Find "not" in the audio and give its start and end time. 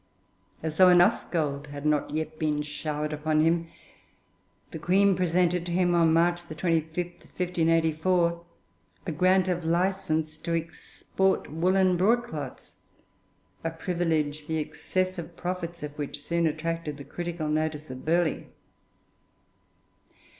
1.85-2.09